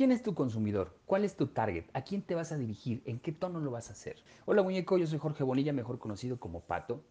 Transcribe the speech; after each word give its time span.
es 0.00 0.22
tu 0.22 0.34
consumidor? 0.34 0.96
¿Cuál 1.04 1.26
es 1.26 1.36
tu 1.36 1.48
target? 1.48 1.84
¿A 1.92 2.00
quién 2.00 2.22
te 2.22 2.34
vas 2.34 2.52
a 2.52 2.56
dirigir? 2.56 3.02
¿En 3.04 3.20
qué 3.20 3.32
tono 3.32 3.60
lo 3.60 3.70
vas 3.70 3.90
a 3.90 3.92
hacer? 3.92 4.16
Hola 4.46 4.62
muñeco, 4.62 4.96
yo 4.96 5.06
soy 5.06 5.18
Jorge 5.18 5.44
Bonilla, 5.44 5.74
mejor 5.74 5.98
conocido 5.98 6.40
como 6.40 6.60
Pato, 6.60 7.04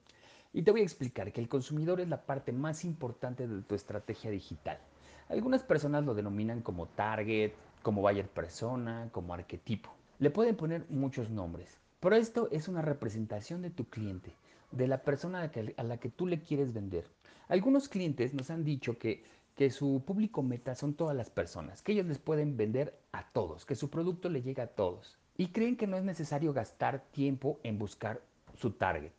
y 0.54 0.63
te 0.63 0.71
voy 0.71 0.81
a 0.81 0.86
explicar 0.86 1.31
que 1.31 1.39
el 1.39 1.48
consumidor 1.48 2.02
es 2.02 2.09
la 2.09 2.25
parte 2.25 2.52
más 2.52 2.84
importante 2.84 3.48
de 3.48 3.62
tu 3.62 3.75
estrategia 3.75 4.31
digital. 4.31 4.80
Algunas 5.30 5.62
personas 5.62 6.04
lo 6.04 6.16
denominan 6.16 6.63
como 6.63 6.88
target, 6.88 7.52
como 7.84 8.02
buyer 8.02 8.27
persona, 8.27 9.09
como 9.12 9.35
arquetipo. 9.35 9.94
Le 10.17 10.31
pueden 10.31 10.55
poner 10.55 10.88
muchos 10.90 11.30
nombres, 11.30 11.80
pero 11.99 12.16
esto 12.16 12.49
es 12.52 12.67
una 12.67 12.81
representación 12.81 13.62
de 13.62 13.70
tu 13.70 13.85
cliente, 13.85 14.34
de 14.71 14.88
la 14.88 15.03
persona 15.03 15.52
a 15.77 15.84
la 15.84 15.98
que 15.98 16.09
tú 16.09 16.26
le 16.26 16.41
quieres 16.41 16.73
vender. 16.73 17.05
Algunos 17.49 17.88
clientes 17.88 18.34
nos 18.34 18.49
han 18.49 18.63
dicho 18.63 18.98
que, 18.98 19.23
que 19.59 19.72
su 19.72 20.02
público 20.05 20.41
meta 20.41 20.73
son 20.73 20.94
todas 20.94 21.18
las 21.18 21.30
personas, 21.30 21.81
que 21.81 21.91
ellos 21.91 22.05
les 22.05 22.17
pueden 22.17 22.55
vender 22.55 22.98
a 23.12 23.30
todos, 23.34 23.66
que 23.66 23.76
su 23.76 23.90
producto 23.90 24.30
le 24.30 24.41
llega 24.41 24.63
a 24.63 24.67
todos. 24.67 25.17
Y 25.36 25.48
creen 25.48 25.76
que 25.76 25.86
no 25.86 25.98
es 25.98 26.05
necesario 26.05 26.54
gastar 26.54 27.04
tiempo 27.12 27.59
en 27.64 27.77
buscar 27.77 28.22
su 28.55 28.72
target. 28.72 29.12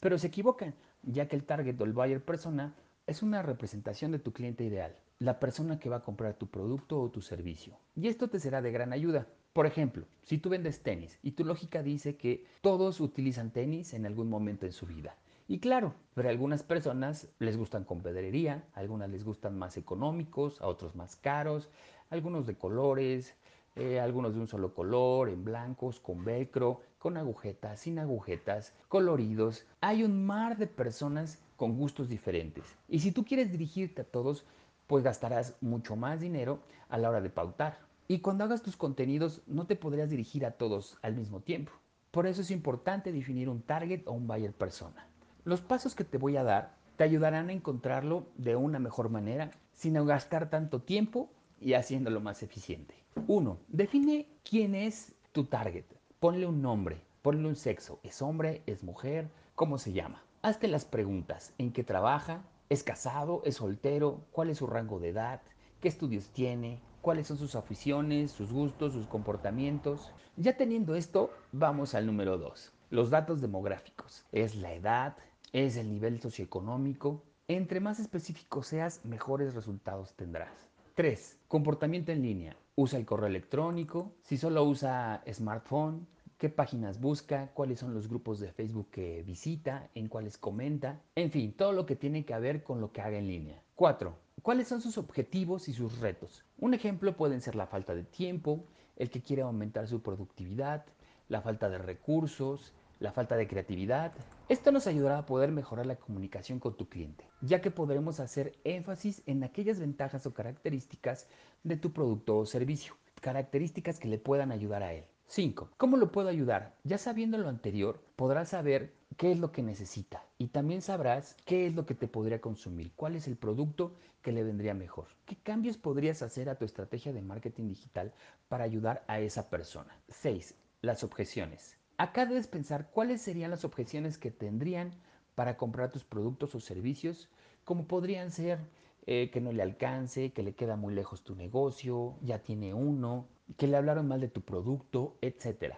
Pero 0.00 0.18
se 0.18 0.26
equivocan, 0.26 0.74
ya 1.04 1.28
que 1.28 1.36
el 1.36 1.44
target 1.44 1.80
o 1.80 1.84
el 1.84 1.92
buyer 1.92 2.20
persona 2.20 2.74
es 3.06 3.22
una 3.22 3.42
representación 3.42 4.10
de 4.10 4.18
tu 4.18 4.32
cliente 4.32 4.64
ideal, 4.64 4.96
la 5.20 5.38
persona 5.38 5.78
que 5.78 5.88
va 5.88 5.98
a 5.98 6.04
comprar 6.04 6.34
tu 6.34 6.48
producto 6.48 7.00
o 7.00 7.08
tu 7.08 7.22
servicio. 7.22 7.78
Y 7.94 8.08
esto 8.08 8.26
te 8.26 8.40
será 8.40 8.62
de 8.62 8.72
gran 8.72 8.92
ayuda. 8.92 9.28
Por 9.52 9.66
ejemplo, 9.66 10.04
si 10.24 10.38
tú 10.38 10.48
vendes 10.48 10.82
tenis 10.82 11.16
y 11.22 11.30
tu 11.30 11.44
lógica 11.44 11.84
dice 11.84 12.16
que 12.16 12.44
todos 12.60 13.00
utilizan 13.00 13.52
tenis 13.52 13.94
en 13.94 14.04
algún 14.04 14.30
momento 14.30 14.66
en 14.66 14.72
su 14.72 14.84
vida. 14.84 15.14
Y 15.48 15.60
claro, 15.60 15.94
pero 16.14 16.28
algunas 16.28 16.64
personas 16.64 17.28
les 17.38 17.56
gustan 17.56 17.84
con 17.84 18.02
pedrería, 18.02 18.64
a 18.74 18.80
algunas 18.80 19.08
les 19.10 19.24
gustan 19.24 19.56
más 19.56 19.76
económicos, 19.76 20.60
a 20.60 20.66
otros 20.66 20.96
más 20.96 21.14
caros, 21.14 21.68
algunos 22.10 22.46
de 22.46 22.56
colores, 22.56 23.36
eh, 23.76 24.00
algunos 24.00 24.34
de 24.34 24.40
un 24.40 24.48
solo 24.48 24.74
color, 24.74 25.28
en 25.28 25.44
blancos, 25.44 26.00
con 26.00 26.24
velcro, 26.24 26.80
con 26.98 27.16
agujetas, 27.16 27.80
sin 27.80 28.00
agujetas, 28.00 28.74
coloridos. 28.88 29.66
Hay 29.80 30.02
un 30.02 30.26
mar 30.26 30.56
de 30.56 30.66
personas 30.66 31.38
con 31.56 31.76
gustos 31.76 32.08
diferentes. 32.08 32.64
Y 32.88 32.98
si 32.98 33.12
tú 33.12 33.24
quieres 33.24 33.52
dirigirte 33.52 34.02
a 34.02 34.04
todos, 34.04 34.44
pues 34.88 35.04
gastarás 35.04 35.54
mucho 35.60 35.94
más 35.94 36.20
dinero 36.20 36.58
a 36.88 36.98
la 36.98 37.10
hora 37.10 37.20
de 37.20 37.30
pautar. 37.30 37.78
Y 38.08 38.18
cuando 38.18 38.42
hagas 38.42 38.62
tus 38.62 38.76
contenidos 38.76 39.42
no 39.46 39.66
te 39.66 39.76
podrías 39.76 40.10
dirigir 40.10 40.44
a 40.44 40.52
todos 40.52 40.98
al 41.02 41.14
mismo 41.14 41.40
tiempo. 41.40 41.70
Por 42.10 42.26
eso 42.26 42.40
es 42.40 42.50
importante 42.50 43.12
definir 43.12 43.48
un 43.48 43.62
target 43.62 44.02
o 44.06 44.12
un 44.12 44.26
buyer 44.26 44.52
persona. 44.52 45.06
Los 45.46 45.60
pasos 45.60 45.94
que 45.94 46.02
te 46.02 46.18
voy 46.18 46.36
a 46.36 46.42
dar 46.42 46.74
te 46.96 47.04
ayudarán 47.04 47.50
a 47.50 47.52
encontrarlo 47.52 48.26
de 48.36 48.56
una 48.56 48.80
mejor 48.80 49.10
manera 49.10 49.52
sin 49.70 49.94
gastar 50.04 50.50
tanto 50.50 50.82
tiempo 50.82 51.30
y 51.60 51.74
haciéndolo 51.74 52.20
más 52.20 52.42
eficiente. 52.42 52.96
1. 53.28 53.56
Define 53.68 54.26
quién 54.42 54.74
es 54.74 55.14
tu 55.30 55.44
target. 55.44 55.84
Ponle 56.18 56.48
un 56.48 56.62
nombre, 56.62 57.00
ponle 57.22 57.46
un 57.46 57.54
sexo. 57.54 58.00
¿Es 58.02 58.22
hombre? 58.22 58.64
¿Es 58.66 58.82
mujer? 58.82 59.30
¿Cómo 59.54 59.78
se 59.78 59.92
llama? 59.92 60.24
Hazte 60.42 60.66
las 60.66 60.84
preguntas. 60.84 61.54
¿En 61.58 61.72
qué 61.72 61.84
trabaja? 61.84 62.42
¿Es 62.68 62.82
casado? 62.82 63.42
¿Es 63.44 63.54
soltero? 63.54 64.24
¿Cuál 64.32 64.50
es 64.50 64.58
su 64.58 64.66
rango 64.66 64.98
de 64.98 65.10
edad? 65.10 65.42
¿Qué 65.80 65.86
estudios 65.86 66.30
tiene? 66.30 66.80
cuáles 67.06 67.28
son 67.28 67.38
sus 67.38 67.54
aficiones, 67.54 68.32
sus 68.32 68.52
gustos, 68.52 68.94
sus 68.94 69.06
comportamientos. 69.06 70.10
Ya 70.36 70.56
teniendo 70.56 70.96
esto, 70.96 71.30
vamos 71.52 71.94
al 71.94 72.04
número 72.04 72.36
2. 72.36 72.72
Los 72.90 73.10
datos 73.10 73.40
demográficos. 73.40 74.24
Es 74.32 74.56
la 74.56 74.72
edad, 74.72 75.16
es 75.64 75.78
el 75.78 75.88
nivel 75.88 76.20
socioeconómico. 76.20 77.22
Entre 77.48 77.80
más 77.80 77.98
específico 77.98 78.62
seas, 78.62 79.02
mejores 79.06 79.54
resultados 79.54 80.12
tendrás. 80.14 80.52
3. 80.96 81.38
Comportamiento 81.48 82.12
en 82.12 82.20
línea. 82.20 82.56
Usa 82.74 82.98
el 82.98 83.06
correo 83.06 83.28
electrónico. 83.28 84.12
Si 84.20 84.36
solo 84.36 84.64
usa 84.64 85.22
smartphone, 85.32 86.06
qué 86.36 86.50
páginas 86.50 87.00
busca, 87.00 87.52
cuáles 87.54 87.80
son 87.80 87.94
los 87.94 88.06
grupos 88.06 88.38
de 88.38 88.52
Facebook 88.52 88.90
que 88.90 89.22
visita, 89.22 89.88
en 89.94 90.08
cuáles 90.08 90.36
comenta, 90.36 91.00
en 91.14 91.30
fin, 91.30 91.54
todo 91.54 91.72
lo 91.72 91.86
que 91.86 91.96
tiene 91.96 92.26
que 92.26 92.38
ver 92.38 92.62
con 92.62 92.82
lo 92.82 92.92
que 92.92 93.00
haga 93.00 93.16
en 93.16 93.26
línea. 93.26 93.62
4. 93.76 94.14
¿Cuáles 94.42 94.68
son 94.68 94.82
sus 94.82 94.98
objetivos 94.98 95.68
y 95.68 95.72
sus 95.72 96.00
retos? 96.00 96.44
Un 96.58 96.74
ejemplo 96.74 97.16
pueden 97.16 97.40
ser 97.40 97.54
la 97.54 97.66
falta 97.66 97.94
de 97.94 98.04
tiempo, 98.04 98.66
el 98.96 99.08
que 99.08 99.22
quiere 99.22 99.40
aumentar 99.40 99.88
su 99.88 100.02
productividad, 100.02 100.84
la 101.28 101.40
falta 101.40 101.70
de 101.70 101.78
recursos, 101.78 102.74
la 102.98 103.12
falta 103.12 103.36
de 103.36 103.46
creatividad. 103.46 104.12
Esto 104.48 104.72
nos 104.72 104.86
ayudará 104.86 105.18
a 105.18 105.26
poder 105.26 105.50
mejorar 105.52 105.86
la 105.86 105.96
comunicación 105.96 106.60
con 106.60 106.76
tu 106.76 106.88
cliente, 106.88 107.28
ya 107.40 107.60
que 107.60 107.70
podremos 107.70 108.20
hacer 108.20 108.58
énfasis 108.64 109.22
en 109.26 109.44
aquellas 109.44 109.78
ventajas 109.78 110.26
o 110.26 110.34
características 110.34 111.28
de 111.64 111.76
tu 111.76 111.92
producto 111.92 112.38
o 112.38 112.46
servicio, 112.46 112.94
características 113.20 113.98
que 113.98 114.08
le 114.08 114.18
puedan 114.18 114.52
ayudar 114.52 114.82
a 114.82 114.92
él. 114.92 115.04
5. 115.28 115.70
¿Cómo 115.76 115.96
lo 115.96 116.12
puedo 116.12 116.28
ayudar? 116.28 116.76
Ya 116.84 116.98
sabiendo 116.98 117.36
lo 117.36 117.48
anterior, 117.48 118.00
podrás 118.14 118.50
saber 118.50 118.92
qué 119.16 119.32
es 119.32 119.38
lo 119.38 119.50
que 119.50 119.62
necesita 119.62 120.24
y 120.38 120.48
también 120.48 120.82
sabrás 120.82 121.36
qué 121.44 121.66
es 121.66 121.74
lo 121.74 121.84
que 121.84 121.94
te 121.94 122.06
podría 122.06 122.40
consumir, 122.40 122.92
cuál 122.94 123.16
es 123.16 123.26
el 123.26 123.36
producto 123.36 123.96
que 124.22 124.30
le 124.30 124.44
vendría 124.44 124.74
mejor. 124.74 125.08
¿Qué 125.24 125.36
cambios 125.36 125.76
podrías 125.78 126.22
hacer 126.22 126.48
a 126.48 126.54
tu 126.56 126.64
estrategia 126.64 127.12
de 127.12 127.22
marketing 127.22 127.68
digital 127.68 128.12
para 128.48 128.64
ayudar 128.64 129.04
a 129.08 129.18
esa 129.18 129.50
persona? 129.50 129.98
6. 130.08 130.54
Las 130.82 131.02
objeciones. 131.02 131.76
Acá 131.98 132.26
debes 132.26 132.46
pensar 132.46 132.90
cuáles 132.90 133.22
serían 133.22 133.50
las 133.50 133.64
objeciones 133.64 134.18
que 134.18 134.30
tendrían 134.30 134.92
para 135.34 135.56
comprar 135.56 135.90
tus 135.90 136.04
productos 136.04 136.54
o 136.54 136.60
servicios, 136.60 137.30
como 137.64 137.86
podrían 137.86 138.30
ser 138.30 138.58
eh, 139.06 139.30
que 139.30 139.40
no 139.40 139.50
le 139.50 139.62
alcance, 139.62 140.32
que 140.32 140.42
le 140.42 140.54
queda 140.54 140.76
muy 140.76 140.94
lejos 140.94 141.22
tu 141.22 141.34
negocio, 141.34 142.16
ya 142.20 142.40
tiene 142.40 142.74
uno, 142.74 143.28
que 143.56 143.66
le 143.66 143.76
hablaron 143.76 144.08
mal 144.08 144.20
de 144.20 144.28
tu 144.28 144.42
producto, 144.42 145.16
etc. 145.22 145.74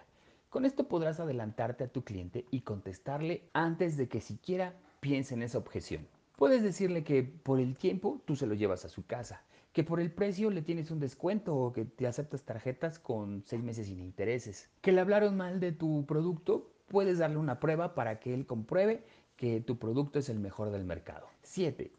Con 0.49 0.65
esto 0.65 0.87
podrás 0.87 1.19
adelantarte 1.19 1.85
a 1.85 1.91
tu 1.91 2.03
cliente 2.03 2.45
y 2.51 2.61
contestarle 2.61 3.43
antes 3.53 3.95
de 3.95 4.09
que 4.09 4.19
siquiera 4.19 4.73
piense 4.99 5.35
en 5.35 5.43
esa 5.43 5.57
objeción. 5.57 6.07
Puedes 6.35 6.63
decirle 6.63 7.03
que 7.03 7.23
por 7.23 7.59
el 7.59 7.75
tiempo 7.75 8.21
tú 8.25 8.35
se 8.35 8.47
lo 8.47 8.55
llevas 8.55 8.83
a 8.83 8.89
su 8.89 9.05
casa, 9.05 9.43
que 9.73 9.83
por 9.83 9.99
el 9.99 10.11
precio 10.11 10.49
le 10.49 10.61
tienes 10.61 10.91
un 10.91 10.99
descuento 10.99 11.55
o 11.55 11.71
que 11.71 11.85
te 11.85 12.07
aceptas 12.07 12.43
tarjetas 12.43 12.99
con 12.99 13.43
seis 13.45 13.63
meses 13.63 13.87
sin 13.87 13.99
intereses. 13.99 14.69
Que 14.81 14.91
le 14.91 15.01
hablaron 15.01 15.37
mal 15.37 15.59
de 15.59 15.71
tu 15.71 16.05
producto, 16.05 16.71
puedes 16.87 17.19
darle 17.19 17.37
una 17.37 17.59
prueba 17.59 17.93
para 17.93 18.19
que 18.19 18.33
él 18.33 18.45
compruebe 18.45 19.03
que 19.35 19.61
tu 19.61 19.77
producto 19.77 20.19
es 20.19 20.29
el 20.29 20.39
mejor 20.39 20.71
del 20.71 20.83
mercado. 20.83 21.27
7. 21.43 21.91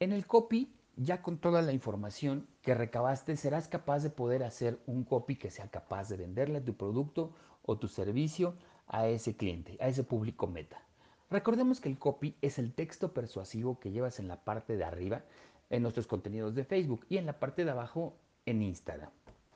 En 0.00 0.12
el 0.12 0.26
copy 0.26 0.72
ya 0.96 1.22
con 1.22 1.38
toda 1.38 1.62
la 1.62 1.72
información 1.72 2.46
que 2.62 2.74
recabaste, 2.74 3.36
serás 3.36 3.68
capaz 3.68 4.02
de 4.02 4.10
poder 4.10 4.42
hacer 4.42 4.78
un 4.86 5.04
copy 5.04 5.36
que 5.36 5.50
sea 5.50 5.68
capaz 5.68 6.08
de 6.08 6.18
venderle 6.18 6.60
tu 6.60 6.74
producto 6.74 7.32
o 7.62 7.78
tu 7.78 7.88
servicio 7.88 8.54
a 8.86 9.08
ese 9.08 9.34
cliente, 9.34 9.78
a 9.80 9.88
ese 9.88 10.04
público 10.04 10.46
meta. 10.46 10.82
Recordemos 11.30 11.80
que 11.80 11.88
el 11.88 11.98
copy 11.98 12.36
es 12.42 12.58
el 12.58 12.74
texto 12.74 13.14
persuasivo 13.14 13.78
que 13.78 13.92
llevas 13.92 14.18
en 14.18 14.28
la 14.28 14.44
parte 14.44 14.76
de 14.76 14.84
arriba 14.84 15.24
en 15.70 15.82
nuestros 15.82 16.06
contenidos 16.06 16.54
de 16.54 16.64
Facebook 16.64 17.06
y 17.08 17.16
en 17.16 17.26
la 17.26 17.38
parte 17.38 17.64
de 17.64 17.70
abajo 17.70 18.14
en 18.44 18.62
Instagram. 18.62 19.10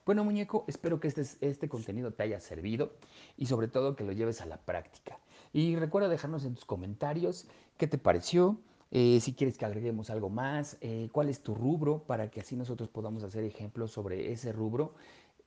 Bueno 0.07 0.25
muñeco, 0.25 0.65
espero 0.69 1.01
que 1.01 1.09
este, 1.09 1.23
este 1.41 1.69
contenido 1.69 2.13
te 2.13 2.23
haya 2.23 2.41
servido 2.41 2.93
y 3.37 3.47
sobre 3.47 3.69
todo 3.69 3.97
que 3.97 4.05
lo 4.05 4.13
lleves 4.13 4.41
a 4.41 4.47
la 4.47 4.59
práctica. 4.59 5.19
Y 5.53 5.77
recuerda 5.77 6.09
dejarnos 6.09 6.45
en 6.45 6.55
tus 6.55 6.65
comentarios 6.65 7.47
qué 7.79 7.87
te 7.87 7.99
pareció, 7.99 8.59
eh, 8.91 9.19
si 9.21 9.33
quieres 9.33 9.59
que 9.59 9.65
agreguemos 9.65 10.11
algo 10.11 10.29
más, 10.29 10.77
eh, 10.81 11.09
cuál 11.11 11.29
es 11.29 11.41
tu 11.41 11.55
rubro 11.55 12.05
para 12.05 12.31
que 12.31 12.41
así 12.41 12.55
nosotros 12.55 12.89
podamos 12.89 13.25
hacer 13.25 13.45
ejemplos 13.45 13.91
sobre 13.91 14.31
ese 14.31 14.53
rubro 14.53 14.95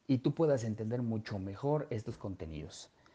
y 0.08 0.18
tú 0.18 0.34
puedas 0.34 0.64
entender 0.64 1.02
mucho 1.02 1.40
mejor 1.40 1.88
estos 1.90 2.18
contenidos. 2.18 2.90